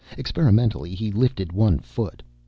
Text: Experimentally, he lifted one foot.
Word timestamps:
Experimentally, 0.17 0.95
he 0.95 1.11
lifted 1.11 1.51
one 1.53 1.77
foot. 1.77 2.23